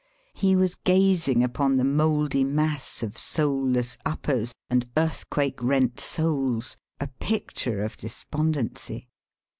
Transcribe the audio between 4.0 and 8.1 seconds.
uppers and earthquake rent soles, a picture of